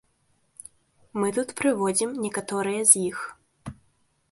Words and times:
Мы 1.23 1.27
тут 1.37 1.53
прыводзім 1.59 2.17
некаторыя 2.25 2.81
з 2.93 3.07
іх. 3.13 3.19